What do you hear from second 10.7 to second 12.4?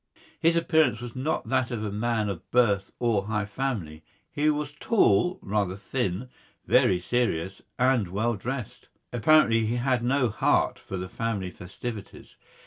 for the family festivities.